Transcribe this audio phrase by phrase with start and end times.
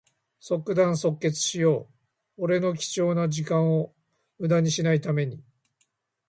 [0.39, 1.81] 即断即決しよ
[2.35, 2.41] う。
[2.41, 3.93] 俺の貴重な時間を
[4.39, 5.43] むだにしない為に。